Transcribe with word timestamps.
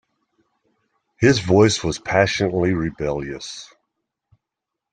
His 1.19 1.37
voice 1.37 1.83
was 1.83 1.99
passionately 1.99 2.73
rebellious. 2.73 3.71